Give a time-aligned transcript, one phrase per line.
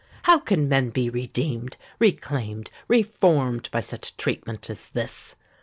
[0.23, 5.35] How can men be redeemed—reclaimed—reformed by such treatment as this?